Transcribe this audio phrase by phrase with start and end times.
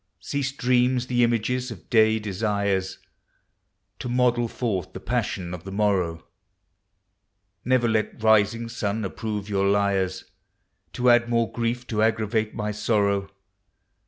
[0.19, 2.97] Cease dreams, the images of day desires,
[3.99, 6.25] To model forth the passion of the morrow;
[7.63, 10.25] Never let rising sun approve you liars,
[10.93, 13.29] To add more grief to aggravate my sorrow.